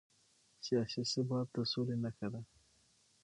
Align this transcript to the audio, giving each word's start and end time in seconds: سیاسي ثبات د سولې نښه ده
سیاسي 0.65 1.01
ثبات 1.11 1.47
د 1.55 1.57
سولې 1.71 1.95
نښه 2.03 2.27
ده 2.33 2.41